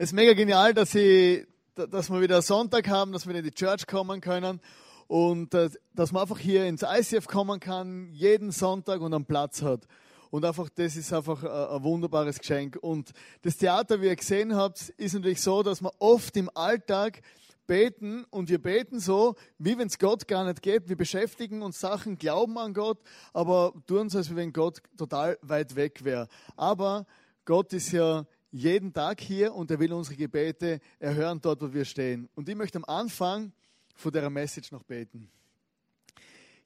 [0.00, 1.44] Es ist mega genial, dass, ich,
[1.74, 4.60] dass wir wieder Sonntag haben, dass wir in die Church kommen können
[5.08, 9.60] und äh, dass man einfach hier ins ICF kommen kann, jeden Sonntag und einen Platz
[9.60, 9.88] hat.
[10.30, 12.78] Und einfach, das ist einfach ein wunderbares Geschenk.
[12.80, 13.10] Und
[13.42, 17.20] das Theater, wie ihr gesehen habt, ist natürlich so, dass man oft im Alltag
[17.66, 20.88] beten und wir beten so, wie wenn es Gott gar nicht geht.
[20.88, 22.98] Wir beschäftigen uns Sachen, glauben an Gott,
[23.32, 26.28] aber tun so, als wenn Gott total weit weg wäre.
[26.56, 27.04] Aber
[27.44, 31.84] Gott ist ja jeden Tag hier und er will unsere Gebete erhören dort, wo wir
[31.84, 32.28] stehen.
[32.34, 33.52] Und ich möchte am Anfang
[33.94, 35.30] von der Message noch beten.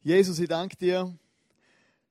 [0.02, 1.12] Jesus, ich danke dir,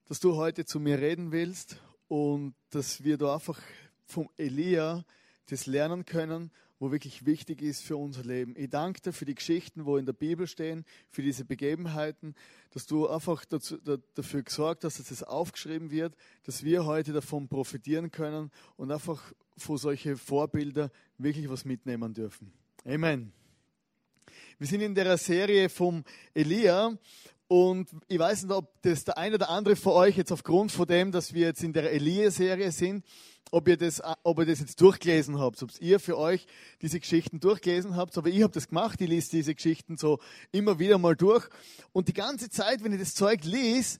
[0.06, 1.76] dass du heute zu mir reden willst
[2.08, 3.60] und dass wir da einfach
[4.04, 5.04] vom Elia
[5.46, 6.50] das lernen können
[6.82, 8.56] wo wirklich wichtig ist für unser Leben.
[8.58, 12.34] Ich danke dir für die Geschichten, wo in der Bibel stehen, für diese Begebenheiten,
[12.72, 17.12] dass du einfach dazu, da, dafür gesorgt hast, dass es aufgeschrieben wird, dass wir heute
[17.12, 22.52] davon profitieren können und einfach vor solche Vorbilder wirklich was mitnehmen dürfen.
[22.84, 23.32] Amen.
[24.58, 26.02] Wir sind in der Serie vom
[26.34, 26.98] Elia
[27.52, 30.86] und ich weiß nicht, ob das der eine oder andere von euch jetzt aufgrund von
[30.86, 33.04] dem, dass wir jetzt in der Elia-Serie sind,
[33.50, 36.46] ob ihr, das, ob ihr das jetzt durchgelesen habt, ob ihr für euch
[36.80, 38.16] diese Geschichten durchgelesen habt.
[38.16, 40.18] Aber ich habe das gemacht, ich lese diese Geschichten so
[40.50, 41.46] immer wieder mal durch.
[41.92, 43.98] Und die ganze Zeit, wenn ich das Zeug lese,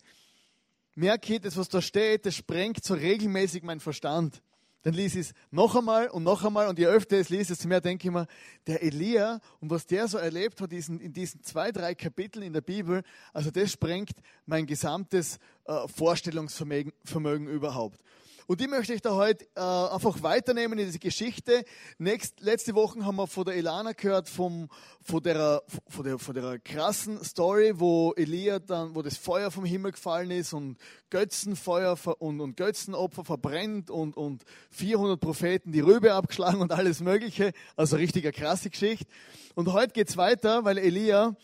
[0.95, 4.41] merke ich, das, was da steht, das sprengt so regelmäßig meinen Verstand.
[4.83, 7.53] Dann lese ich es noch einmal und noch einmal und je öfter ich es lese,
[7.53, 8.27] desto mehr denke ich mir,
[8.67, 12.53] der Elia und was der so erlebt hat diesen, in diesen zwei, drei Kapiteln in
[12.53, 13.03] der Bibel,
[13.33, 18.01] also das sprengt mein gesamtes äh, Vorstellungsvermögen überhaupt.
[18.47, 21.65] Und die möchte ich da heute äh, einfach weiternehmen in diese Geschichte.
[21.99, 24.69] Nächst, letzte Woche haben wir von der Elana gehört, vom,
[25.01, 29.65] von, der, von, der, von der krassen Story, wo Elia dann, wo das Feuer vom
[29.65, 30.79] Himmel gefallen ist und
[31.11, 37.53] Götzenfeuer und, und Götzenopfer verbrennt und, und 400 Propheten die Rübe abgeschlagen und alles Mögliche.
[37.77, 39.07] Also richtig eine krasse Geschichte.
[39.55, 41.37] Und heute geht's weiter, weil Elia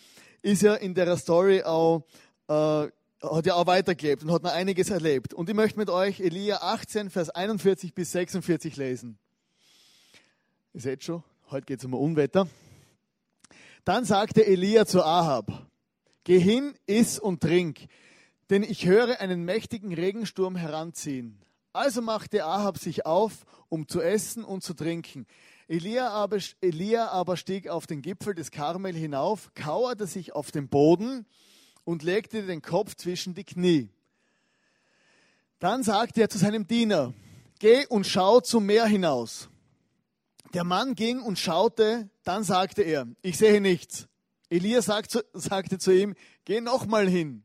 [0.43, 2.05] ist ja in der Story auch
[2.49, 2.89] äh,
[3.22, 5.34] hat ja auch weitergelebt und hat noch einiges erlebt.
[5.34, 9.18] Und ich möchte mit euch Elia 18, Vers 41 bis 46 lesen.
[10.73, 12.48] Ihr seht schon, heute geht es um Unwetter.
[13.84, 15.67] Dann sagte Elia zu Ahab,
[16.24, 17.86] geh hin, iss und trink,
[18.51, 21.42] denn ich höre einen mächtigen Regensturm heranziehen.
[21.73, 25.27] Also machte Ahab sich auf, um zu essen und zu trinken.
[25.68, 30.68] Elia aber, Elia aber stieg auf den Gipfel des Karmel hinauf, kauerte sich auf den
[30.68, 31.27] Boden
[31.89, 33.89] und legte den Kopf zwischen die Knie.
[35.59, 37.15] Dann sagte er zu seinem Diener,
[37.61, 39.49] geh und schau zum Meer hinaus.
[40.53, 44.07] Der Mann ging und schaute, dann sagte er, ich sehe nichts.
[44.51, 47.43] Elia sagt, sagte zu ihm, geh nochmal hin.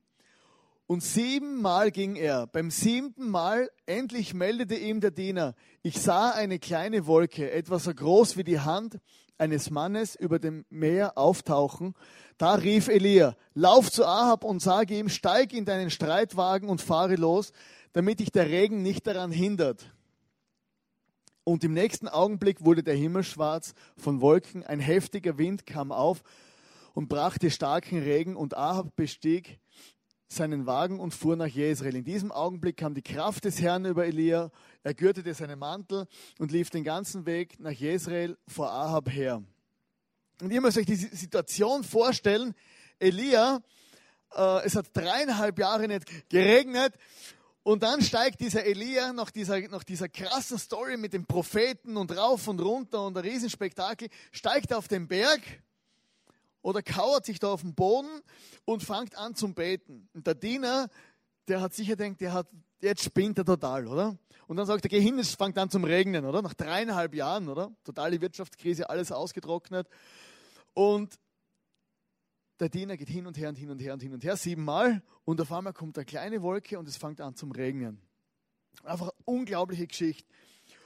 [0.88, 2.46] Und siebenmal ging er.
[2.46, 7.94] Beim siebten Mal endlich meldete ihm der Diener, ich sah eine kleine Wolke, etwa so
[7.94, 9.00] groß wie die Hand
[9.38, 11.96] eines Mannes über dem Meer auftauchen.
[12.38, 17.16] Da rief Elia, lauf zu Ahab und sage ihm, steig in deinen Streitwagen und fahre
[17.16, 17.52] los,
[17.94, 19.94] damit dich der Regen nicht daran hindert.
[21.44, 26.24] Und im nächsten Augenblick wurde der Himmel schwarz von Wolken, ein heftiger Wind kam auf
[26.94, 29.60] und brachte starken Regen und Ahab bestieg
[30.28, 31.96] seinen Wagen und fuhr nach Jezreel.
[31.96, 34.52] In diesem Augenblick kam die Kraft des Herrn über Elia,
[34.84, 36.08] er gürtete seinen Mantel
[36.40, 39.44] und lief den ganzen Weg nach Jezreel vor Ahab her.
[40.42, 42.54] Und ihr müsst euch die Situation vorstellen,
[43.00, 43.62] Elia,
[44.36, 46.94] äh, es hat dreieinhalb Jahre nicht geregnet
[47.64, 52.16] und dann steigt dieser Elia nach dieser, nach dieser krassen Story mit dem Propheten und
[52.16, 55.42] rauf und runter und ein Riesenspektakel, steigt auf den Berg
[56.64, 58.10] oder kauert sich da auf den Boden
[58.66, 60.10] und fängt an zum Beten.
[60.14, 60.90] Und der Diener,
[61.48, 62.48] der hat sicher gedacht, der hat,
[62.82, 64.18] jetzt spinnt er total, oder?
[64.48, 66.42] Und dann sagt er, geh hin, es fängt an zum Regnen, oder?
[66.42, 67.72] Nach dreieinhalb Jahren, oder?
[67.84, 69.88] Totale Wirtschaftskrise, alles ausgetrocknet.
[70.74, 71.20] Und
[72.60, 75.04] der Diener geht hin und her und hin und her und hin und her, siebenmal.
[75.26, 78.02] Und auf einmal kommt eine kleine Wolke und es fängt an zum Regnen.
[78.84, 80.26] Einfach unglaubliche Geschichte.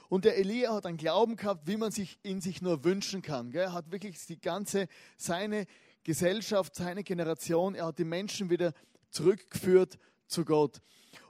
[0.08, 3.52] Und der Elia hat einen Glauben gehabt, wie man sich in sich nur wünschen kann.
[3.52, 5.66] Er hat wirklich die ganze, seine
[6.02, 8.72] Gesellschaft, seine Generation, er hat die Menschen wieder
[9.10, 10.80] zurückgeführt zu Gott.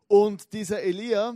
[0.07, 1.35] Und dieser Elia,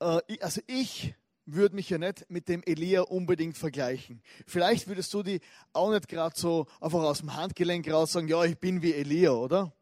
[0.00, 1.14] äh, also ich
[1.44, 4.22] würde mich ja nicht mit dem Elia unbedingt vergleichen.
[4.46, 5.40] Vielleicht würdest du die
[5.72, 9.32] auch nicht gerade so einfach aus dem Handgelenk raus sagen, ja, ich bin wie Elia,
[9.32, 9.72] oder?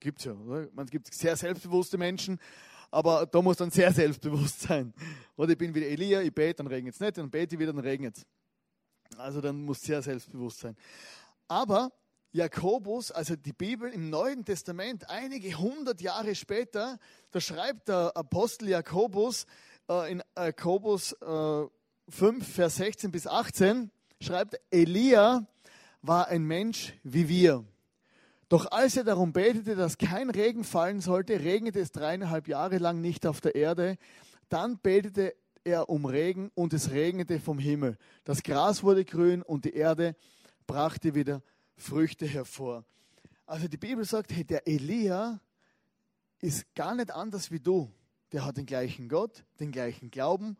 [0.00, 0.68] Gibt's ja, oder?
[0.72, 2.40] Man gibt sehr selbstbewusste Menschen,
[2.90, 4.92] aber da muss dann sehr selbstbewusst sein.
[5.36, 7.72] Oder ich bin wie Elia, ich bete, dann regnet es nicht, dann bete ich wieder,
[7.72, 8.26] dann regnet es.
[9.18, 10.76] Also dann muss sehr selbstbewusst sein.
[11.48, 11.90] Aber
[12.32, 16.98] Jakobus, also die Bibel im Neuen Testament, einige hundert Jahre später,
[17.30, 19.46] da schreibt der Apostel Jakobus
[19.88, 21.66] äh, in Jakobus äh,
[22.10, 25.46] 5, Vers 16 bis 18 schreibt, Elia
[26.02, 27.64] war ein Mensch wie wir.
[28.48, 33.00] Doch als er darum betete, dass kein Regen fallen sollte, regnete es dreieinhalb Jahre lang
[33.00, 33.98] nicht auf der Erde.
[34.48, 35.34] Dann betete
[35.64, 37.98] er um Regen und es regnete vom Himmel.
[38.24, 40.16] Das Gras wurde grün und die Erde
[40.66, 41.42] brachte wieder
[41.76, 42.84] Früchte hervor.
[43.46, 45.40] Also die Bibel sagt, hey, der Elia
[46.40, 47.90] ist gar nicht anders wie du.
[48.32, 50.56] Der hat den gleichen Gott, den gleichen Glauben,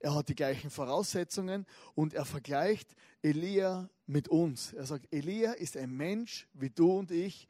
[0.00, 4.72] er hat die gleichen Voraussetzungen und er vergleicht Elia mit uns.
[4.72, 7.48] Er sagt, Elia ist ein Mensch wie du und ich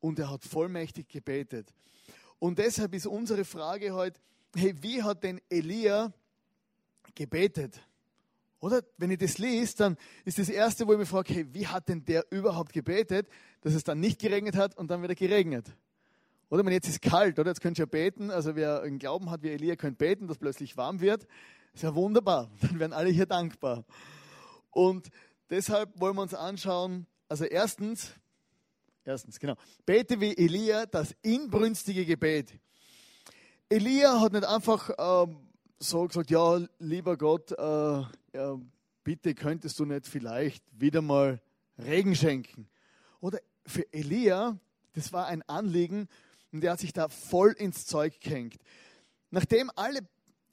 [0.00, 1.72] und er hat vollmächtig gebetet.
[2.38, 4.20] Und deshalb ist unsere Frage heute,
[4.54, 6.12] hey, wie hat denn Elia
[7.14, 7.80] gebetet?
[8.60, 11.66] Oder wenn ich das lese, dann ist das Erste, wo ich mich frage, hey, wie
[11.66, 13.28] hat denn der überhaupt gebetet,
[13.60, 15.70] dass es dann nicht geregnet hat und dann wieder geregnet?
[16.48, 19.42] Oder wenn jetzt ist kalt, oder jetzt könnt ihr beten, also wer einen Glauben hat
[19.42, 21.26] wie Elia, könnt beten, dass plötzlich warm wird.
[21.74, 23.84] Ist ja wunderbar, dann werden alle hier dankbar.
[24.70, 25.10] Und
[25.50, 28.12] deshalb wollen wir uns anschauen, also erstens,
[29.04, 32.54] erstens, genau, bete wie Elia das inbrünstige Gebet.
[33.68, 35.48] Elia hat nicht einfach ähm,
[35.80, 38.02] so gesagt, ja, lieber Gott, äh,
[38.34, 38.60] ja,
[39.02, 41.40] bitte könntest du nicht vielleicht wieder mal
[41.76, 42.68] Regen schenken.
[43.20, 44.58] Oder für Elia,
[44.92, 46.06] das war ein Anliegen
[46.52, 48.60] und der hat sich da voll ins Zeug gehängt.
[49.30, 50.06] Nachdem alle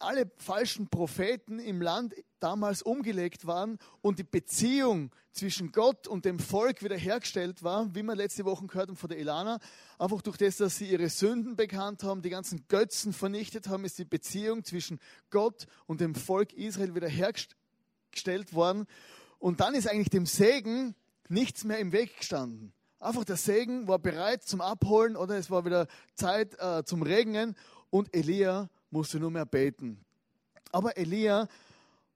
[0.04, 6.40] alle falschen Propheten im Land damals umgelegt waren und die Beziehung zwischen Gott und dem
[6.40, 9.60] Volk wiederhergestellt war, wie wir letzte Woche gehört haben von der Elana,
[9.98, 13.98] einfach durch das, dass sie ihre Sünden bekannt haben, die ganzen Götzen vernichtet haben, ist
[13.98, 15.00] die Beziehung zwischen
[15.30, 18.88] Gott und dem Volk Israel wiederhergestellt worden.
[19.40, 20.96] Und dann ist eigentlich dem Segen
[21.30, 22.74] nichts mehr im Weg gestanden.
[23.00, 27.56] Einfach der Segen war bereit zum Abholen oder es war wieder Zeit äh, zum Regnen
[27.90, 30.04] und Elia musste nur mehr beten.
[30.72, 31.48] Aber Elia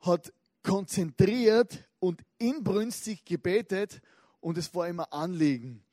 [0.02, 0.32] hat
[0.62, 4.02] konzentriert und inbrünstig gebetet
[4.40, 5.84] und es war immer Anliegen.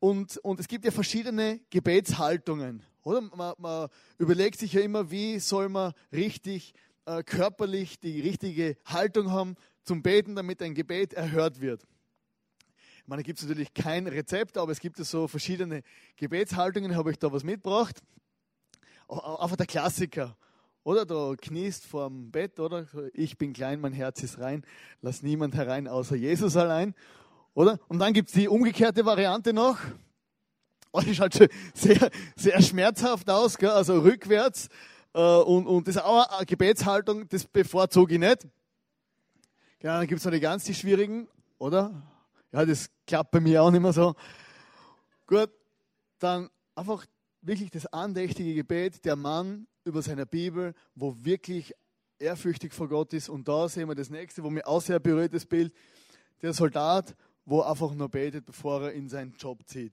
[0.00, 2.82] Und, und es gibt ja verschiedene Gebetshaltungen.
[3.04, 3.22] Oder?
[3.22, 3.88] Man, man
[4.18, 6.74] überlegt sich ja immer, wie soll man richtig
[7.06, 11.86] äh, körperlich die richtige Haltung haben zum Beten, damit ein Gebet erhört wird.
[12.98, 15.82] Ich meine, da gibt es natürlich kein Rezept, aber es gibt so verschiedene
[16.16, 18.02] Gebetshaltungen, habe ich da was mitgebracht
[19.08, 20.36] einfach der Klassiker.
[20.84, 22.86] Oder du kniest vorm Bett, oder?
[23.14, 24.64] Ich bin klein, mein Herz ist rein,
[25.00, 26.94] lass niemand herein außer Jesus allein.
[27.54, 27.78] Oder?
[27.88, 29.78] Und dann gibt es die umgekehrte Variante noch.
[30.92, 33.70] Oh, die schaut schon sehr, sehr schmerzhaft aus, gell?
[33.70, 34.68] also rückwärts.
[35.14, 38.46] Äh, und, und das ist auch eine Gebetshaltung, das bevorzuge ich nicht.
[39.78, 41.28] Genau, dann gibt es noch die ganz die schwierigen,
[41.58, 42.02] oder?
[42.52, 44.14] Ja, das klappt bei mir auch nicht mehr so.
[45.26, 45.50] Gut,
[46.18, 47.06] dann einfach
[47.46, 51.74] wirklich das andächtige Gebet, der Mann über seiner Bibel, wo wirklich
[52.18, 53.28] ehrfürchtig vor Gott ist.
[53.28, 55.74] Und da sehen wir das nächste, wo mir auch sehr berührt das Bild,
[56.42, 57.14] der Soldat,
[57.44, 59.92] wo einfach nur betet, bevor er in seinen Job zieht.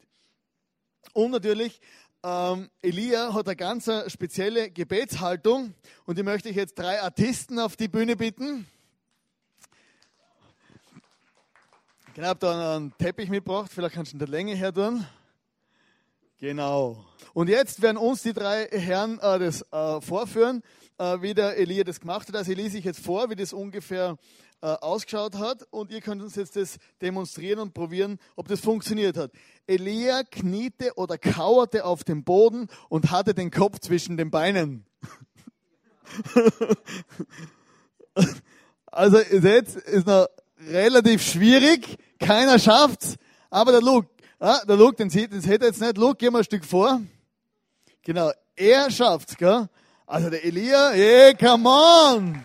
[1.14, 1.82] Und natürlich,
[2.24, 5.74] ähm, Elia hat eine ganz spezielle Gebetshaltung
[6.06, 8.68] und die möchte ich jetzt drei Artisten auf die Bühne bitten.
[12.14, 15.06] Ich habe da einen Teppich mitgebracht, vielleicht kannst du in der Länge her tun.
[16.42, 17.06] Genau.
[17.36, 20.64] Und jetzt werden uns die drei Herren äh, das äh, vorführen,
[20.98, 22.36] äh, wie der Elia das gemacht hat.
[22.36, 24.18] Also ich lese ich jetzt vor, wie das ungefähr
[24.62, 29.18] äh, ausgeschaut hat und ihr könnt uns jetzt das demonstrieren und probieren, ob das funktioniert
[29.18, 29.32] hat.
[29.68, 34.88] Elia kniete oder kauerte auf dem Boden und hatte den Kopf zwischen den Beinen.
[38.88, 40.26] also jetzt ist noch
[40.68, 43.18] relativ schwierig, keiner schafft's,
[43.52, 44.10] aber der Luke,
[44.44, 46.00] Ah, der Luke, den sieht, das hätte jetzt nicht.
[46.00, 47.00] Luke, geh mal ein Stück vor.
[48.02, 49.70] Genau, er schafft's, gell?
[50.08, 52.44] Also der Elia, hey, come on!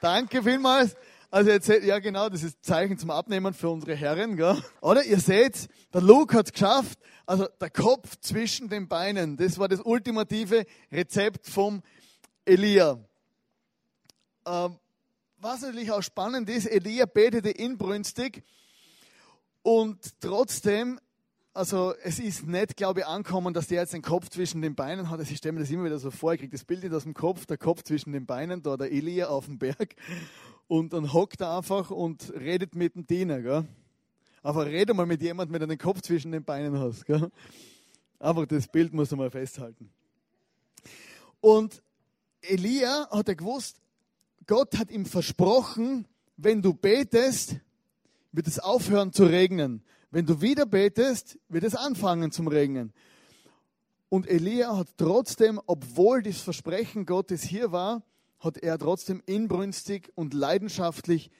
[0.00, 0.94] Danke vielmals.
[1.28, 4.62] Also jetzt, ja genau, das ist Zeichen zum Abnehmen für unsere Herren, gell?
[4.80, 7.00] Oder ihr seht, der Luke hat's geschafft.
[7.26, 11.82] Also der Kopf zwischen den Beinen, das war das ultimative Rezept vom
[12.44, 12.96] Elia.
[14.46, 14.78] Ähm,
[15.38, 18.44] was natürlich auch spannend ist, Elia betete inbrünstig
[19.62, 20.98] und trotzdem,
[21.54, 25.10] also es ist nicht, glaube ich, ankommen, dass der jetzt den Kopf zwischen den Beinen
[25.10, 25.20] hat.
[25.20, 27.14] Ich stelle mir das immer wieder so vor, ich kriege das Bild nicht aus dem
[27.14, 29.94] Kopf, der Kopf zwischen den Beinen, da der Elia auf dem Berg.
[30.66, 33.40] Und dann hockt er einfach und redet mit dem Diener.
[33.40, 33.64] Gell?
[34.42, 37.04] Aber rede mal mit jemandem, der den Kopf zwischen den Beinen hast.
[37.04, 37.30] Gell?
[38.18, 39.90] Einfach das Bild muss man mal festhalten.
[41.40, 41.82] Und
[42.40, 43.80] Elia hat er gewusst,
[44.46, 47.56] Gott hat ihm versprochen, wenn du betest,
[48.32, 49.84] wird es aufhören zu regnen.
[50.10, 52.92] Wenn du wieder betest, wird es anfangen zum Regnen.
[54.08, 58.02] Und Elia hat trotzdem, obwohl das Versprechen Gottes hier war,
[58.40, 61.30] hat er trotzdem inbrünstig und leidenschaftlich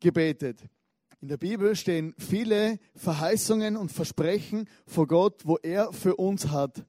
[0.00, 0.60] gebetet.
[1.20, 6.84] In der Bibel stehen viele Verheißungen und Versprechen vor Gott, wo er für uns hat.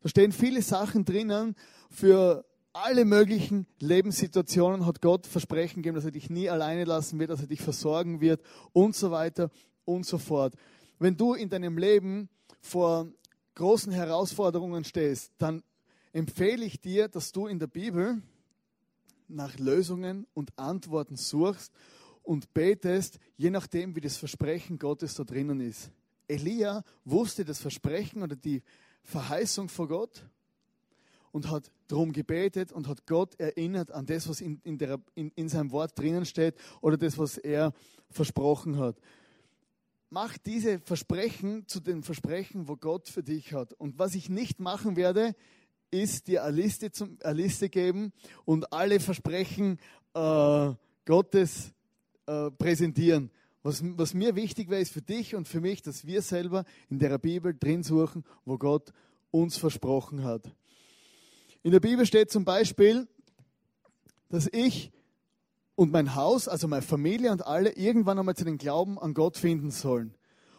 [0.00, 1.54] Da stehen viele Sachen drinnen
[1.90, 2.44] für
[2.82, 7.40] alle möglichen Lebenssituationen hat Gott Versprechen gegeben, dass er dich nie alleine lassen wird, dass
[7.40, 8.42] er dich versorgen wird
[8.72, 9.50] und so weiter
[9.86, 10.54] und so fort.
[10.98, 12.28] Wenn du in deinem Leben
[12.60, 13.08] vor
[13.54, 15.62] großen Herausforderungen stehst, dann
[16.12, 18.20] empfehle ich dir, dass du in der Bibel
[19.26, 21.72] nach Lösungen und Antworten suchst
[22.22, 25.90] und betest, je nachdem, wie das Versprechen Gottes da drinnen ist.
[26.28, 28.62] Elia wusste das Versprechen oder die
[29.02, 30.24] Verheißung vor Gott
[31.36, 35.30] und hat darum gebetet und hat Gott erinnert an das, was in, in, der, in,
[35.34, 37.74] in seinem Wort drinnen steht oder das, was er
[38.08, 38.96] versprochen hat.
[40.08, 43.74] Mach diese Versprechen zu den Versprechen, wo Gott für dich hat.
[43.74, 45.34] Und was ich nicht machen werde,
[45.90, 48.14] ist dir eine Liste, zum, eine Liste geben
[48.46, 49.78] und alle Versprechen
[50.14, 50.72] äh,
[51.04, 51.74] Gottes
[52.24, 53.30] äh, präsentieren.
[53.62, 56.98] Was, was mir wichtig wäre, ist für dich und für mich, dass wir selber in
[56.98, 58.94] der Bibel drin suchen, wo Gott
[59.30, 60.50] uns versprochen hat.
[61.66, 63.08] In der Bibel steht zum Beispiel,
[64.28, 64.92] dass ich
[65.74, 69.36] und mein Haus, also meine Familie und alle, irgendwann einmal zu den Glauben an Gott
[69.36, 70.14] finden sollen.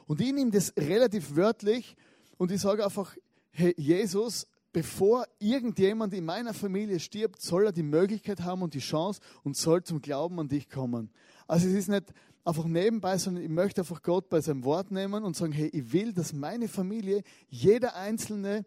[0.05, 1.95] Und ich nehme das relativ wörtlich
[2.35, 3.15] und ich sage einfach,
[3.51, 8.79] hey, Jesus, bevor irgendjemand in meiner Familie stirbt, soll er die Möglichkeit haben und die
[8.79, 11.09] Chance und soll zum Glauben an dich kommen.
[11.47, 15.23] Also es ist nicht einfach nebenbei, sondern ich möchte einfach Gott bei seinem Wort nehmen
[15.23, 18.65] und sagen, hey, ich will, dass meine Familie, jeder Einzelne,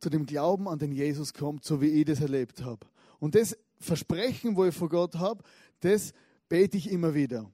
[0.00, 2.86] zu dem Glauben an den Jesus kommt, so wie ich das erlebt habe.
[3.18, 5.42] Und das Versprechen, wo ich vor Gott habe,
[5.80, 6.12] das
[6.48, 7.50] bete ich immer wieder.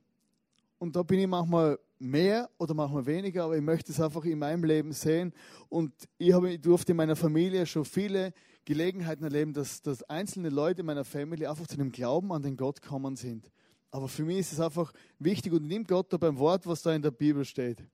[0.79, 4.39] Und da bin ich manchmal mehr oder manchmal weniger, aber ich möchte es einfach in
[4.39, 5.33] meinem Leben sehen.
[5.69, 8.33] Und ich, habe, ich durfte in meiner Familie schon viele
[8.65, 12.57] Gelegenheiten erleben, dass, dass einzelne Leute in meiner Familie einfach zu dem Glauben an den
[12.57, 13.51] Gott kommen sind.
[13.91, 16.95] Aber für mich ist es einfach wichtig und nimm Gott da beim Wort, was da
[16.95, 17.85] in der Bibel steht.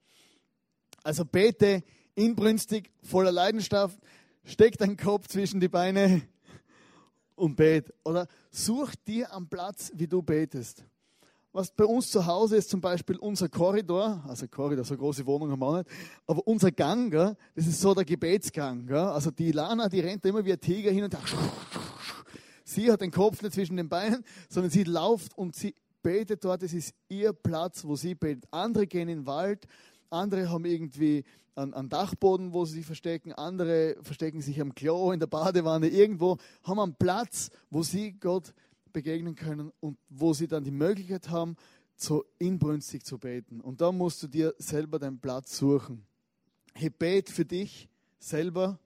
[1.03, 1.83] Also bete
[2.15, 3.99] inbrünstig, voller Leidenschaft,
[4.47, 6.23] steck deinen Kopf zwischen die Beine
[7.35, 7.93] und bet.
[8.05, 10.85] Oder such dir einen Platz, wie du betest.
[11.53, 15.51] Was bei uns zu Hause ist zum Beispiel unser Korridor, also Korridor, so große Wohnung
[15.51, 15.89] haben wir auch nicht,
[16.27, 18.91] aber unser Gang, das ist so der Gebetsgang.
[18.91, 21.23] Also die Lana, die rennt immer wie ein Tiger hin und her.
[22.63, 26.63] Sie hat den Kopf nicht zwischen den Beinen, sondern sie läuft und sie betet dort.
[26.63, 28.45] Das ist ihr Platz, wo sie betet.
[28.51, 29.67] Andere gehen in den Wald,
[30.11, 31.25] andere haben irgendwie
[31.57, 35.89] einen, einen Dachboden, wo sie sich verstecken, andere verstecken sich am Klo, in der Badewanne,
[35.89, 38.55] irgendwo, haben einen Platz, wo sie Gott
[38.93, 41.57] begegnen können und wo sie dann die Möglichkeit haben,
[41.97, 43.61] so inbrünstig zu beten.
[43.61, 46.07] Und da musst du dir selber deinen Platz suchen.
[46.75, 48.79] Hey, bet für dich selber,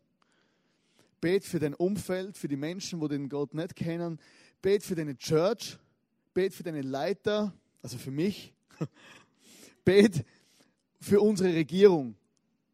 [1.21, 4.21] bet für dein Umfeld, für die Menschen, wo den Gott nicht kennen,
[4.63, 5.79] bet für deine Church,
[6.35, 8.55] bet für deine Leiter, also für mich,
[9.85, 10.25] bet
[11.01, 12.15] für unsere Regierung.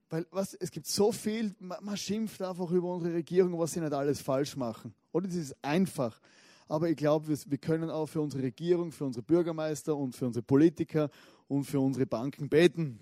[0.08, 3.80] Weil was, es gibt so viel, man, man, schimpft einfach über unsere Regierung, was sie
[3.80, 4.94] nicht alles falsch machen.
[5.12, 6.20] Oder das ist einfach.
[6.68, 10.26] Aber ich glaube, wir, wir können auch für unsere Regierung, für unsere Bürgermeister und für
[10.26, 11.10] unsere Politiker
[11.48, 13.00] und für unsere Banken beten.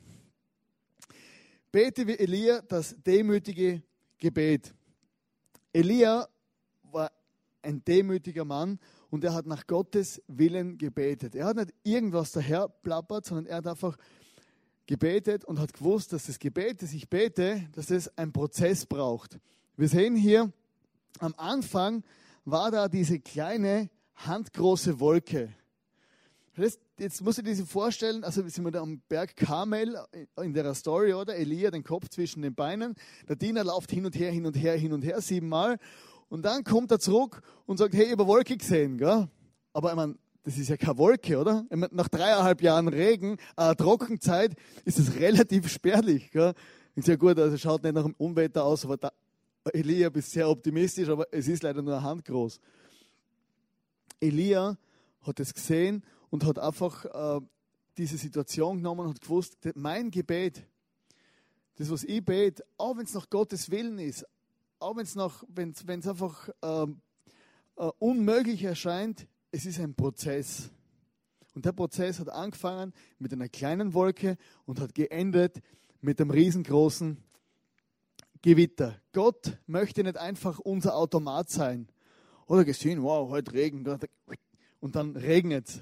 [1.70, 3.82] Bete wie Elia das demütige
[4.18, 4.72] Gebet.
[5.72, 6.28] Elia
[6.92, 7.10] war
[7.62, 8.78] ein demütiger Mann
[9.10, 11.34] und er hat nach Gottes Willen gebetet.
[11.34, 13.96] Er hat nicht irgendwas daher plappert, sondern er hat einfach
[14.86, 19.38] gebetet und hat gewusst, dass das Gebet, das ich bete, dass es einen Prozess braucht.
[19.76, 20.52] Wir sehen hier,
[21.18, 22.02] am Anfang
[22.44, 25.52] war da diese kleine, handgroße Wolke.
[26.98, 29.98] Jetzt muss ich dir das vorstellen, also sind wir da am Berg Karmel
[30.40, 31.34] in der Story, oder?
[31.34, 32.94] Elia, den Kopf zwischen den Beinen.
[33.28, 35.78] Der Diener läuft hin und her, hin und her, hin und her, siebenmal.
[36.28, 39.28] Und dann kommt er zurück und sagt, hey, habe Wolke gesehen, gell?
[39.72, 41.66] Aber ich meine, das ist ja keine Wolke, oder?
[41.70, 46.30] Nach dreieinhalb Jahren Regen, äh, Trockenzeit, ist es relativ spärlich.
[46.30, 46.54] Gell?
[46.94, 49.10] Ist ja gut, also schaut nicht nach einem Unwetter aus, aber da,
[49.72, 52.60] Elia bist sehr optimistisch, aber es ist leider nur handgroß.
[54.20, 54.76] Elia
[55.22, 57.40] hat es gesehen und hat einfach äh,
[57.96, 60.62] diese Situation genommen und hat gewusst, mein Gebet,
[61.76, 64.26] das, was ich bete, auch wenn es nach Gottes Willen ist,
[64.78, 66.86] auch wenn es einfach äh,
[67.76, 70.68] äh, unmöglich erscheint, es ist ein Prozess.
[71.54, 75.62] Und der Prozess hat angefangen mit einer kleinen Wolke und hat geendet
[76.00, 77.16] mit einem riesengroßen
[78.42, 79.00] Gewitter.
[79.12, 81.86] Gott möchte nicht einfach unser Automat sein.
[82.46, 83.86] Oder gesehen, wow, heute Regen.
[84.80, 85.80] Und dann regnet es.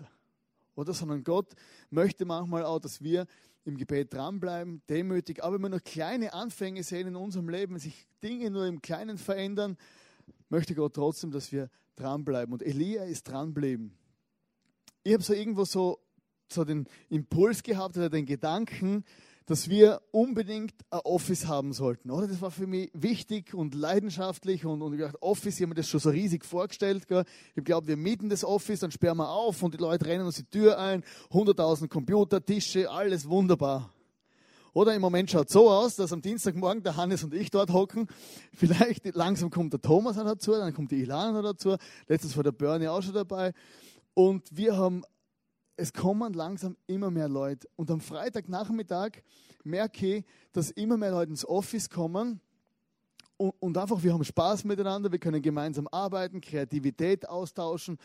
[0.74, 1.54] Oder, sondern Gott
[1.88, 3.26] möchte manchmal auch, dass wir
[3.64, 5.42] im Gebet dranbleiben, demütig.
[5.42, 9.78] Aber wir noch kleine Anfänge sehen in unserem Leben, sich Dinge nur im Kleinen verändern,
[10.50, 12.52] möchte Gott trotzdem, dass wir dranbleiben.
[12.52, 13.96] Und Elia ist dranbleiben.
[15.04, 15.98] Ich habe so irgendwo so,
[16.48, 19.04] so den Impuls gehabt oder den Gedanken,
[19.46, 22.28] dass wir unbedingt ein Office haben sollten, oder?
[22.28, 25.74] Das war für mich wichtig und leidenschaftlich und, und ich dachte, Office, ich habe mir
[25.74, 27.08] das schon so riesig vorgestellt.
[27.08, 27.24] Gell?
[27.56, 30.36] Ich glaube, wir mieten das Office, dann sperren wir auf und die Leute rennen uns
[30.36, 33.92] die Tür ein, 100.000 Computer, Tische, alles wunderbar.
[34.72, 38.08] Oder im Moment schaut so aus, dass am Dienstagmorgen der Hannes und ich dort hocken.
[38.54, 41.76] Vielleicht langsam kommt der Thomas dazu, dann kommt die Ilana dazu.
[42.08, 43.52] Letztens war der Bernie auch schon dabei.
[44.14, 45.04] Und wir haben
[45.76, 47.66] es kommen langsam immer mehr Leute.
[47.76, 49.22] Und am Freitagnachmittag
[49.64, 52.40] merke ich, dass immer mehr Leute ins Office kommen
[53.36, 57.98] und, und, einfach, wir haben Spaß miteinander, wir können gemeinsam arbeiten, Kreativität austauschen.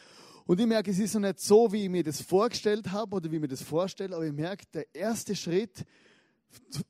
[0.46, 3.30] Und ich merke, es ist noch nicht so, wie ich mir das vorgestellt habe oder
[3.30, 5.86] wie ich mir das vorstelle, aber ich merke, der erste Schritt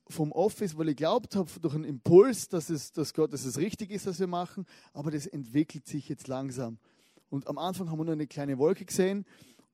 [0.08, 3.58] vom Office, weil ich glaubt habe, durch einen Impuls, dass es, dass Gott, dass es
[3.58, 6.78] richtig ist, was wir machen, aber das entwickelt sich jetzt langsam.
[7.30, 9.24] Und am Anfang haben wir nur eine kleine Wolke gesehen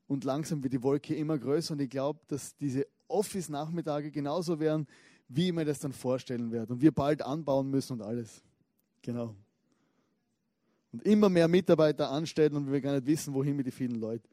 [0.07, 4.87] und langsam wird die Wolke immer größer und ich glaube, dass diese Office-Nachmittage genauso werden,
[5.29, 8.43] wie ich mir das dann vorstellen werde und wir bald anbauen müssen und alles.
[9.03, 9.35] Genau.
[10.93, 14.29] Und immer mehr Mitarbeiter anstellen und wir gar nicht wissen, wohin mit den vielen Leuten.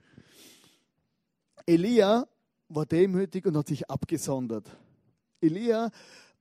[1.65, 2.27] Elia
[2.70, 4.70] war demütig und hat sich abgesondert.
[5.41, 5.91] Elia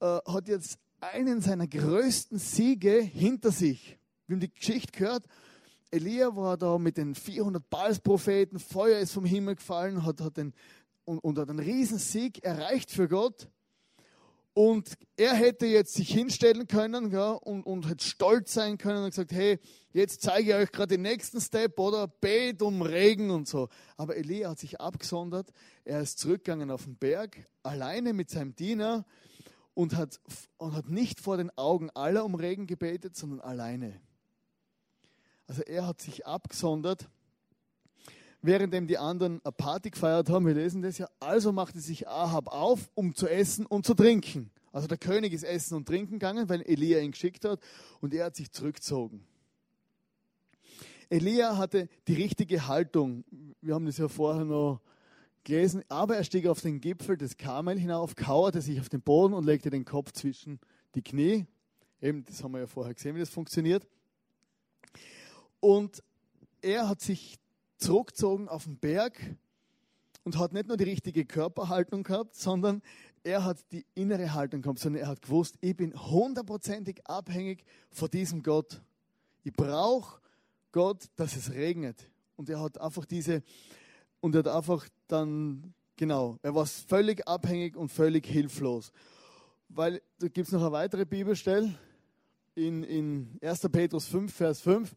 [0.01, 3.99] äh, hat jetzt einen seiner größten Siege hinter sich.
[4.27, 5.25] Wir haben die Geschichte gehört
[5.93, 10.55] Elia war da mit den 400 Baalspropheten, Feuer ist vom Himmel gefallen hat, hat den,
[11.05, 13.49] und, und hat einen Riesensieg erreicht für Gott.
[14.63, 19.09] Und er hätte jetzt sich hinstellen können ja, und, und hätte stolz sein können und
[19.09, 19.59] gesagt, hey,
[19.95, 23.71] jetzt zeige ich euch gerade den nächsten Step oder bet um Regen und so.
[23.97, 25.51] Aber Elia hat sich abgesondert,
[25.87, 29.07] er ist zurückgegangen auf den Berg, alleine mit seinem Diener
[29.73, 30.21] und hat,
[30.59, 33.99] und hat nicht vor den Augen aller um Regen gebetet, sondern alleine.
[35.47, 37.09] Also er hat sich abgesondert,
[38.43, 40.47] währenddem die anderen eine Party gefeiert haben.
[40.47, 41.09] Wir lesen das ja.
[41.21, 44.51] Also machte sich Ahab auf, um zu essen und zu trinken.
[44.73, 47.61] Also der König ist essen und trinken gegangen, weil Elia ihn geschickt hat
[48.01, 49.25] und er hat sich zurückgezogen.
[51.09, 53.25] Elia hatte die richtige Haltung.
[53.61, 54.81] Wir haben das ja vorher noch
[55.43, 55.83] gelesen.
[55.89, 59.45] Aber er stieg auf den Gipfel des Karmel hinauf, kauerte sich auf den Boden und
[59.45, 60.61] legte den Kopf zwischen
[60.95, 61.47] die Knie.
[62.01, 63.87] Eben, das haben wir ja vorher gesehen, wie das funktioniert.
[65.59, 66.01] Und
[66.63, 67.40] er hat sich
[67.81, 69.19] zurückgezogen auf den Berg
[70.25, 72.83] und hat nicht nur die richtige Körperhaltung gehabt, sondern
[73.23, 78.11] er hat die innere Haltung gehabt, sondern er hat gewusst, ich bin hundertprozentig abhängig von
[78.11, 78.81] diesem Gott.
[79.45, 80.21] Ich brauche
[80.73, 82.11] Gott, dass es regnet.
[82.37, 83.43] Und er hat einfach diese,
[84.21, 88.93] und er hat einfach dann, genau, er war völlig abhängig und völlig hilflos.
[89.69, 91.75] Weil, da gibt es noch eine weitere Bibelstelle
[92.55, 93.61] in, in 1.
[93.71, 94.95] Petrus 5, Vers 5.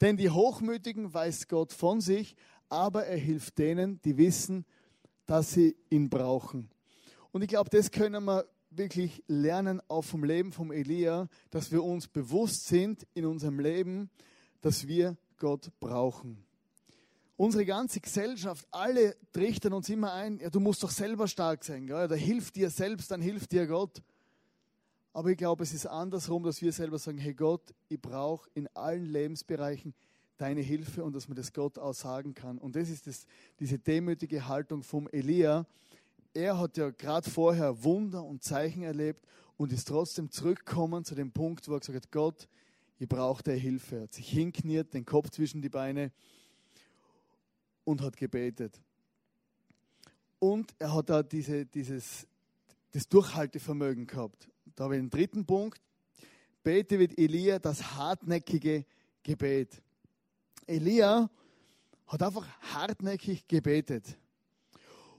[0.00, 2.36] Denn die Hochmütigen weiß Gott von sich,
[2.68, 4.64] aber er hilft denen, die wissen,
[5.26, 6.70] dass sie ihn brauchen.
[7.32, 11.82] Und ich glaube, das können wir wirklich lernen auch vom Leben vom Elia, dass wir
[11.82, 14.10] uns bewusst sind in unserem Leben,
[14.60, 16.44] dass wir Gott brauchen.
[17.36, 21.86] Unsere ganze Gesellschaft, alle trichtern uns immer ein, ja, du musst doch selber stark sein,
[21.86, 22.08] gell?
[22.08, 24.02] da hilft dir selbst, dann hilft dir Gott.
[25.18, 28.68] Aber ich glaube, es ist andersrum, dass wir selber sagen, hey Gott, ich brauche in
[28.68, 29.92] allen Lebensbereichen
[30.36, 32.56] deine Hilfe und dass man das Gott auch sagen kann.
[32.56, 33.26] Und das ist das,
[33.58, 35.66] diese demütige Haltung vom Elia.
[36.34, 39.26] Er hat ja gerade vorher Wunder und Zeichen erlebt
[39.56, 42.48] und ist trotzdem zurückgekommen zu dem Punkt, wo er gesagt hat, Gott,
[43.00, 43.96] ich brauche deine Hilfe.
[43.96, 46.12] Er hat sich hinkniert, den Kopf zwischen die Beine
[47.82, 48.80] und hat gebetet.
[50.38, 52.24] Und er hat da diese, dieses,
[52.92, 54.48] das Durchhaltevermögen gehabt.
[54.74, 55.80] Da habe ich den dritten Punkt.
[56.62, 58.84] Bete mit Elia das hartnäckige
[59.22, 59.82] Gebet.
[60.66, 61.30] Elia
[62.06, 64.18] hat einfach hartnäckig gebetet.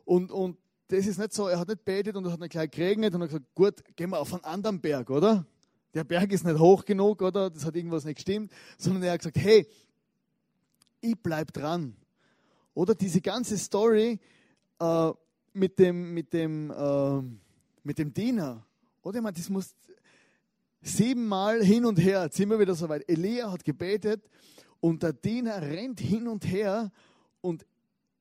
[0.05, 0.57] Und, und
[0.87, 3.21] das ist nicht so, er hat nicht betet und es hat nicht gleich geregnet und
[3.21, 5.45] hat gesagt, gut, gehen wir auf einen anderen Berg, oder?
[5.93, 7.49] Der Berg ist nicht hoch genug, oder?
[7.49, 9.67] Das hat irgendwas nicht gestimmt, sondern er hat gesagt, hey,
[11.01, 11.95] ich bleib dran.
[12.73, 14.19] Oder diese ganze Story
[14.79, 15.11] äh,
[15.53, 17.21] mit dem, mit dem, äh,
[17.83, 18.65] mit dem Diener.
[19.03, 19.75] Oder man, das muss
[20.81, 23.07] siebenmal hin und her, jetzt sind wir wieder so weit.
[23.09, 24.29] Elia hat gebetet
[24.79, 26.91] und der Diener rennt hin und her
[27.41, 27.65] und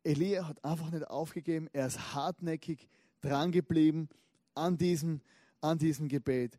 [0.03, 1.69] Elia hat einfach nicht aufgegeben.
[1.73, 2.89] Er ist hartnäckig
[3.21, 4.09] dran geblieben
[4.55, 5.21] an diesem,
[5.61, 6.59] an diesem Gebet.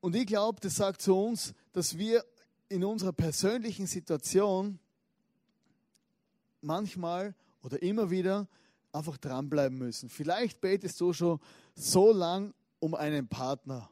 [0.00, 2.24] Und ich glaube, das sagt zu uns, dass wir
[2.68, 4.78] in unserer persönlichen Situation
[6.62, 8.48] manchmal oder immer wieder
[8.92, 10.08] einfach dranbleiben müssen.
[10.08, 11.38] Vielleicht betest du schon
[11.74, 13.88] so lang um einen Partner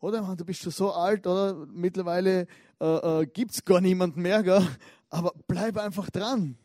[0.00, 2.46] Oder man, du bist schon so alt, oder mittlerweile
[2.80, 4.66] äh, äh, gibt es gar niemanden mehr, gell?
[5.08, 6.58] aber bleib einfach dran.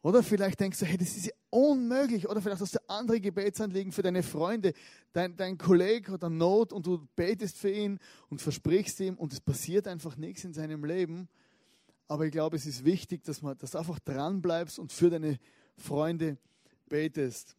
[0.00, 2.28] Oder vielleicht denkst du, hey, das ist ja unmöglich.
[2.28, 4.72] Oder vielleicht hast du andere Gebetsanliegen für deine Freunde.
[5.12, 7.98] Dein, dein Kollege eine Not und du betest für ihn
[8.30, 11.28] und versprichst ihm und es passiert einfach nichts in seinem Leben.
[12.06, 15.10] Aber ich glaube, es ist wichtig, dass, man, dass du einfach dran bleibst und für
[15.10, 15.38] deine
[15.76, 16.38] Freunde
[16.88, 17.57] betest.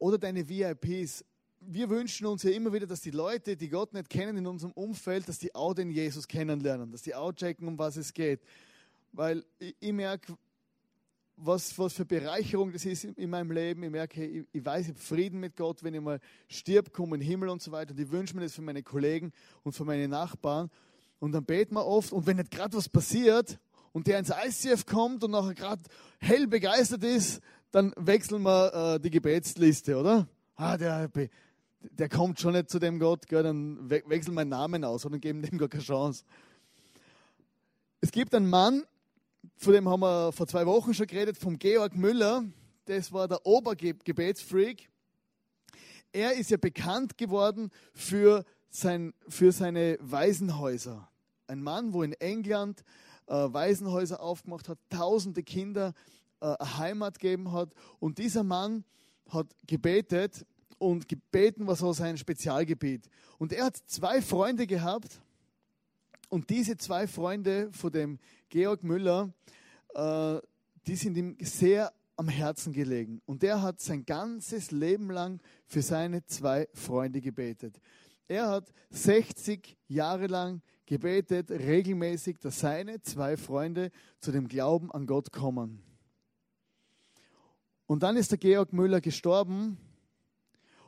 [0.00, 1.24] Oder deine VIPs.
[1.60, 4.72] Wir wünschen uns ja immer wieder, dass die Leute, die Gott nicht kennen in unserem
[4.72, 8.40] Umfeld, dass die auch den Jesus kennenlernen, dass die auch checken, um was es geht.
[9.12, 10.38] Weil ich, merke,
[11.36, 13.82] was, was für Bereicherung das ist in meinem Leben.
[13.82, 17.16] Ich merke, ich, ich weiß, ich habe Frieden mit Gott, wenn ich mal stirb, komme
[17.16, 17.90] in den Himmel und so weiter.
[17.90, 19.30] Und ich wünsche mir das für meine Kollegen
[19.64, 20.70] und für meine Nachbarn.
[21.18, 22.10] Und dann beten wir oft.
[22.12, 23.58] Und wenn nicht gerade was passiert
[23.92, 25.82] und der ins ICF kommt und nachher gerade
[26.20, 30.28] hell begeistert ist, dann wechseln wir äh, die Gebetsliste, oder?
[30.56, 31.10] Ah, der,
[31.80, 35.20] der kommt schon nicht zu dem Gott, gell, dann we wechseln wir Namen aus und
[35.20, 36.24] geben dem gar keine Chance.
[38.00, 38.84] Es gibt einen Mann,
[39.56, 42.44] von dem haben wir vor zwei Wochen schon geredet, vom Georg Müller.
[42.86, 44.88] Das war der Obergebetsfreak.
[46.12, 51.08] Er ist ja bekannt geworden für, sein, für seine Waisenhäuser.
[51.46, 52.84] Ein Mann, wo in England
[53.26, 55.94] äh, Waisenhäuser aufgemacht hat, tausende Kinder
[56.40, 57.72] äh, Heimat gegeben hat.
[57.98, 58.84] Und dieser Mann
[59.28, 60.46] hat gebetet
[60.78, 63.08] und gebeten war so sein Spezialgebiet.
[63.38, 65.20] Und er hat zwei Freunde gehabt.
[66.28, 69.32] Und diese zwei Freunde von dem Georg Müller,
[69.94, 70.38] äh,
[70.86, 73.20] die sind ihm sehr am Herzen gelegen.
[73.26, 77.80] Und er hat sein ganzes Leben lang für seine zwei Freunde gebetet.
[78.28, 85.06] Er hat 60 Jahre lang gebetet, regelmäßig, dass seine zwei Freunde zu dem Glauben an
[85.06, 85.82] Gott kommen.
[87.90, 89.76] Und dann ist der Georg Müller gestorben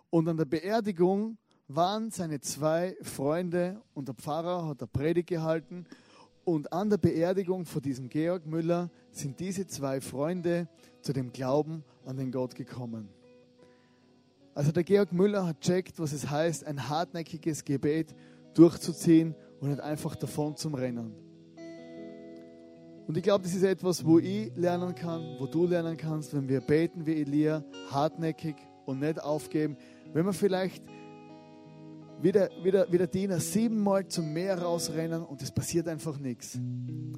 [0.09, 1.37] und an der Beerdigung
[1.67, 5.85] waren seine zwei Freunde und der Pfarrer hat eine Predigt gehalten
[6.45, 10.69] und an der Beerdigung von diesem Georg Müller sind diese zwei Freunde
[11.01, 13.09] zu dem Glauben an den Gott gekommen.
[14.55, 18.15] Also der Georg Müller hat checkt, was es heißt, ein hartnäckiges Gebet
[18.55, 21.32] durchzuziehen und nicht einfach davon zum Rennen.
[23.07, 26.49] Und ich glaube, das ist etwas, wo ich lernen kann, wo du lernen kannst, wenn
[26.49, 29.77] wir beten wie Elia, hartnäckig und nicht aufgeben.
[30.13, 30.83] Wenn wir vielleicht
[32.23, 36.19] wie der, wie, der, wie der Diener siebenmal zum Meer rausrennen und es passiert einfach
[36.21, 36.57] nichts.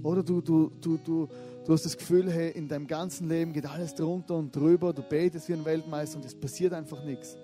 [0.03, 1.29] Oder du, du, du, du,
[1.67, 5.03] du hast das Gefühl, hey, in deinem ganzen Leben geht alles drunter und drüber, du
[5.03, 7.37] betest wie ein Weltmeister und es passiert einfach nichts.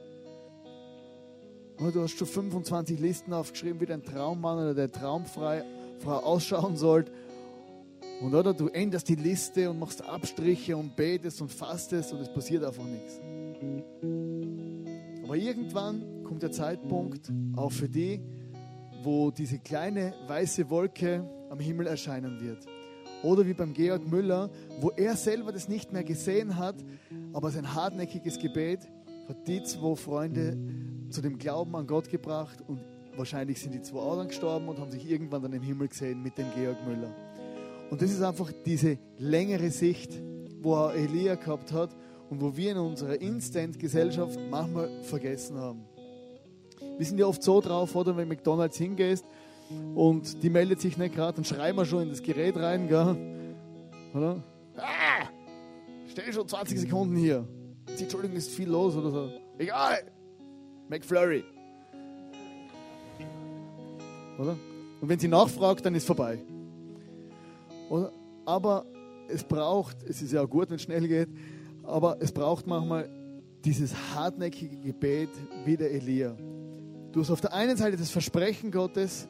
[1.78, 5.60] Oder du hast schon 25 Listen aufgeschrieben, wie dein Traummann oder der Traumfrau
[6.06, 7.04] ausschauen soll.
[8.20, 12.32] Und oder du änderst die Liste und machst Abstriche und betest und fastest und es
[12.32, 13.18] passiert einfach nichts.
[15.24, 18.20] Aber irgendwann kommt der Zeitpunkt auch für die,
[19.02, 22.66] wo diese kleine weiße Wolke am Himmel erscheinen wird.
[23.22, 26.76] Oder wie beim Georg Müller, wo er selber das nicht mehr gesehen hat,
[27.32, 28.80] aber sein hartnäckiges Gebet
[29.28, 30.58] hat die zwei Freunde
[31.10, 32.80] zu dem Glauben an Gott gebracht und
[33.16, 36.22] wahrscheinlich sind die zwei auch dann gestorben und haben sich irgendwann dann im Himmel gesehen
[36.22, 37.14] mit dem Georg Müller.
[37.90, 40.12] Und das ist einfach diese längere Sicht,
[40.62, 41.90] wo er Elia gehabt hat
[42.30, 45.84] und wo wir in unserer Instant-Gesellschaft manchmal vergessen haben.
[46.96, 49.24] Wir sind ja oft so drauf, oder wenn McDonalds hingehst
[49.94, 53.16] und die meldet sich nicht gerade, dann schreien wir schon in das Gerät rein, gell?
[54.14, 54.42] Oder?
[54.76, 55.26] Ah!
[56.06, 57.46] Stell schon 20 Sekunden hier.
[57.98, 59.30] Entschuldigung, ist viel los oder so.
[59.58, 59.98] Egal!
[60.88, 61.44] McFlurry.
[64.38, 64.56] Oder?
[65.00, 66.38] Und wenn sie nachfragt, dann ist vorbei.
[67.90, 68.12] Oder?
[68.46, 68.86] Aber
[69.28, 71.28] es braucht, es ist ja gut, wenn es schnell geht,
[71.82, 73.10] aber es braucht manchmal
[73.64, 75.28] dieses hartnäckige Gebet
[75.64, 76.36] wie der Elia.
[77.12, 79.28] Du hast auf der einen Seite das Versprechen Gottes,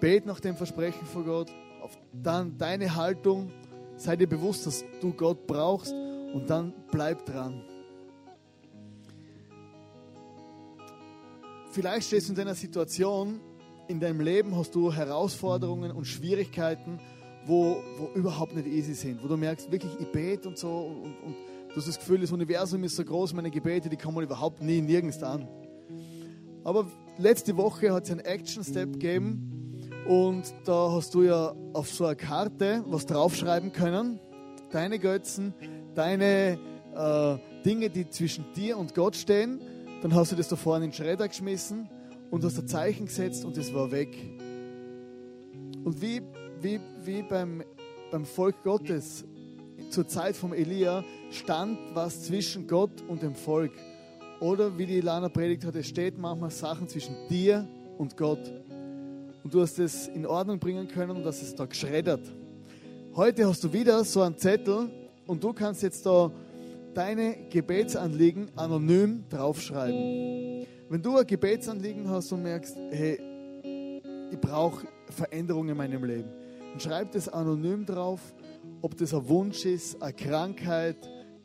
[0.00, 1.50] bet nach dem Versprechen von Gott,
[1.82, 3.50] auf dann deine Haltung,
[3.96, 7.62] sei dir bewusst, dass du Gott brauchst und dann bleib dran.
[11.72, 13.40] Vielleicht stehst du in einer Situation,
[13.88, 17.00] in deinem Leben hast du Herausforderungen und Schwierigkeiten,
[17.46, 21.14] wo, wo überhaupt nicht easy sind, wo du merkst, wirklich, ich bete und so und,
[21.24, 21.34] und
[21.70, 24.80] du hast das Gefühl, das Universum ist so groß, meine Gebete, die kommen überhaupt nie
[24.80, 25.48] nirgends an.
[26.64, 26.86] Aber
[27.18, 32.14] letzte Woche hat es einen Action-Step gegeben und da hast du ja auf so einer
[32.14, 34.20] Karte was draufschreiben können.
[34.70, 35.54] Deine Götzen,
[35.94, 36.58] deine
[36.94, 39.60] äh, Dinge, die zwischen dir und Gott stehen.
[40.02, 41.88] Dann hast du das da vorne in den Schredder geschmissen
[42.30, 44.16] und hast ein Zeichen gesetzt und es war weg.
[45.84, 46.22] Und wie,
[46.60, 47.62] wie, wie beim,
[48.10, 49.24] beim Volk Gottes
[49.90, 53.72] zur Zeit von Elia stand was zwischen Gott und dem Volk.
[54.40, 57.68] Oder wie die Ilana predigt hat, es steht manchmal Sachen zwischen dir
[57.98, 58.52] und Gott.
[59.42, 62.22] Und du hast es in Ordnung bringen können und das ist da geschreddert.
[63.14, 64.90] Heute hast du wieder so einen Zettel
[65.26, 66.32] und du kannst jetzt da
[66.94, 70.66] deine Gebetsanliegen anonym draufschreiben.
[70.88, 73.20] Wenn du ein Gebetsanliegen hast und merkst, hey,
[74.30, 76.30] ich brauche Veränderung in meinem Leben,
[76.70, 78.20] dann schreib das anonym drauf,
[78.82, 80.96] ob das ein Wunsch ist, eine Krankheit,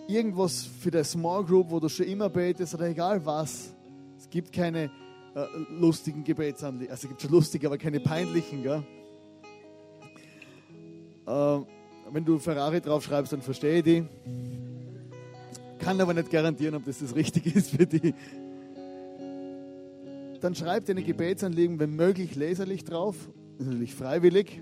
[0.08, 3.74] irgendwas für der Small Group, wo du schon immer betest oder egal was.
[4.18, 4.86] Es gibt keine
[5.36, 5.46] äh,
[5.80, 8.64] lustigen Gebetsanliegen, also es gibt schon lustige, aber keine peinlichen.
[8.64, 8.84] Gell?
[11.28, 11.60] Äh,
[12.12, 14.06] wenn du Ferrari draufschreibst, dann verstehe ich die.
[15.78, 18.14] Kann aber nicht garantieren, ob das das Richtige ist für die.
[20.42, 23.16] Dann schreib deine Gebetsanliegen, wenn möglich, leserlich drauf.
[23.60, 24.62] Natürlich freiwillig.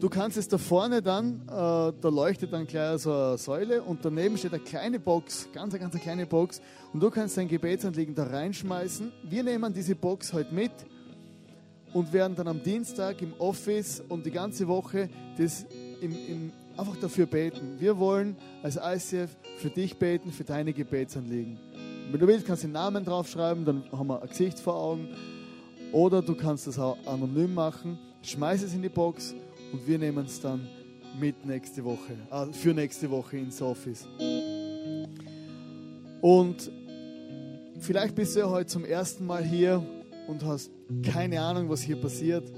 [0.00, 4.04] Du kannst es da vorne dann, äh, da leuchtet dann gleich so eine Säule und
[4.04, 6.60] daneben steht eine kleine Box, ganz, ganz eine kleine Box
[6.92, 9.12] und du kannst dein Gebetsanliegen da reinschmeißen.
[9.28, 10.72] Wir nehmen diese Box heute mit
[11.92, 15.64] und werden dann am Dienstag im Office und die ganze Woche das
[16.00, 17.76] im, im, einfach dafür beten.
[17.78, 21.58] Wir wollen als ICF für dich beten, für deine Gebetsanliegen.
[22.10, 25.08] Wenn du willst, kannst du den Namen draufschreiben, dann haben wir ein Gesicht vor Augen.
[25.94, 29.32] Oder du kannst das auch anonym machen, schmeiß es in die Box
[29.72, 30.66] und wir nehmen es dann
[31.20, 34.08] mit nächste Woche, äh, für nächste Woche ins Office.
[36.20, 36.72] Und
[37.78, 39.86] vielleicht bist du ja heute zum ersten Mal hier
[40.26, 40.72] und hast
[41.04, 42.52] keine Ahnung, was hier passiert.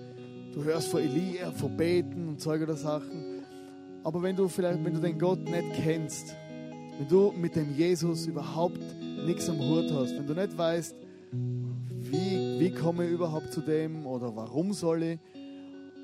[0.55, 3.43] Du hörst von Elia, von Beten und Zeug oder Sachen.
[4.03, 6.35] Aber wenn du vielleicht, wenn du den Gott nicht kennst,
[6.97, 8.81] wenn du mit dem Jesus überhaupt
[9.27, 10.95] nichts am Hut hast, wenn du nicht weißt,
[12.11, 15.19] wie, wie komme ich überhaupt zu dem oder warum soll ich,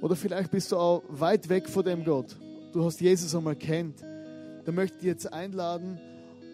[0.00, 2.36] oder vielleicht bist du auch weit weg von dem Gott.
[2.72, 4.00] Du hast Jesus einmal kennt.
[4.00, 5.98] Dann möchte ich jetzt einladen,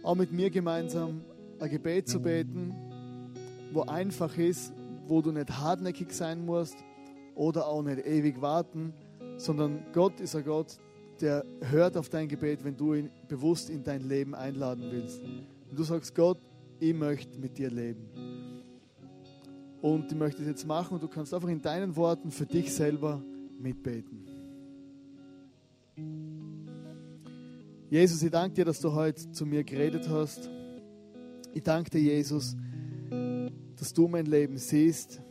[0.03, 1.23] auch mit mir gemeinsam
[1.59, 2.75] ein Gebet zu beten,
[3.73, 4.73] wo einfach ist,
[5.07, 6.77] wo du nicht hartnäckig sein musst
[7.35, 8.93] oder auch nicht ewig warten,
[9.39, 10.79] sondern Gott ist ein Gott,
[11.21, 15.23] der hört auf dein Gebet, wenn du ihn bewusst in dein Leben einladen willst.
[15.23, 16.39] Und du sagst, Gott,
[16.81, 18.58] ich möchte mit dir leben.
[19.81, 22.75] Und ich möchte es jetzt machen und du kannst einfach in deinen Worten für dich
[22.75, 23.23] selber
[23.59, 24.27] mitbeten.
[27.91, 30.51] Jesus, ich danke dir, dass du heute zu mir geredet hast.
[31.55, 32.57] Ich danke dir, Jesus,
[33.77, 35.23] dass du mein Leben siehst,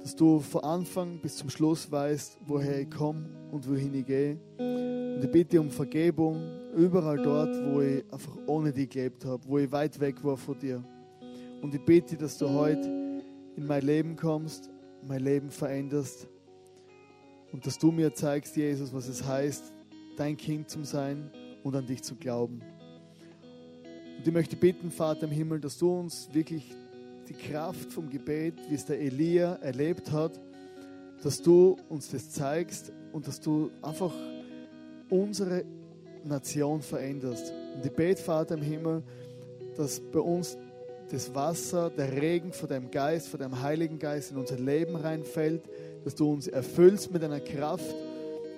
[0.00, 4.38] dass du von Anfang bis zum Schluss weißt, woher ich komme und wohin ich gehe.
[4.58, 6.40] Und ich bitte um Vergebung
[6.74, 10.58] überall dort, wo ich einfach ohne dich gelebt habe, wo ich weit weg war von
[10.58, 10.82] dir.
[11.60, 12.99] Und ich bitte, dass du heute
[13.60, 14.70] in mein Leben kommst,
[15.06, 16.26] mein Leben veränderst
[17.52, 19.72] und dass du mir zeigst, Jesus, was es heißt,
[20.16, 21.30] dein Kind zu sein
[21.62, 22.62] und an dich zu glauben.
[24.16, 26.74] Und ich möchte bitten, Vater im Himmel, dass du uns wirklich
[27.28, 30.40] die Kraft vom Gebet, wie es der Elia erlebt hat,
[31.22, 34.14] dass du uns das zeigst und dass du einfach
[35.10, 35.64] unsere
[36.24, 37.52] Nation veränderst.
[37.74, 39.02] Und ich bete, Vater im Himmel,
[39.76, 40.56] dass bei uns
[41.10, 45.62] das Wasser, der Regen von deinem Geist, von deinem Heiligen Geist in unser Leben reinfällt,
[46.04, 47.94] dass du uns erfüllst mit deiner Kraft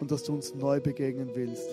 [0.01, 1.69] und dass du uns neu begegnen willst.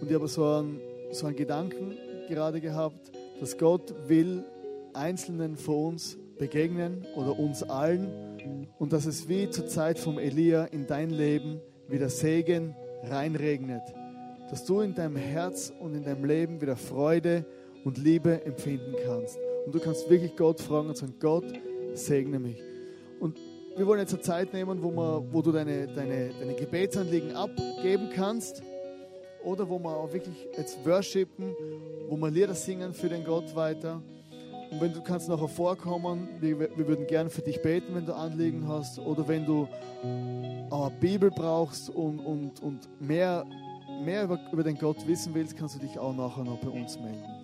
[0.00, 0.80] Und ich habe so einen,
[1.12, 1.96] so einen Gedanken
[2.28, 3.10] gerade gehabt,
[3.40, 4.44] dass Gott will
[4.92, 10.64] Einzelnen von uns begegnen oder uns allen und dass es wie zur Zeit vom Elia
[10.66, 13.82] in dein Leben wieder Segen reinregnet.
[14.50, 17.44] Dass du in deinem Herz und in deinem Leben wieder Freude
[17.84, 19.38] und Liebe empfinden kannst.
[19.66, 21.44] Und du kannst wirklich Gott fragen und sagen, Gott,
[21.94, 22.62] segne mich.
[23.20, 23.38] Und
[23.76, 28.10] wir wollen jetzt eine Zeit nehmen, wo, man, wo du deine, deine, deine Gebetsanliegen abgeben
[28.14, 28.62] kannst
[29.42, 31.54] oder wo wir auch wirklich jetzt worshipen,
[32.08, 34.00] wo wir Lieder singen für den Gott weiter.
[34.70, 38.14] Und wenn du kannst nachher vorkommen, wir, wir würden gerne für dich beten, wenn du
[38.14, 39.68] Anliegen hast oder wenn du
[40.02, 43.44] eine Bibel brauchst und, und, und mehr,
[44.04, 46.98] mehr über, über den Gott wissen willst, kannst du dich auch nachher noch bei uns
[46.98, 47.43] melden.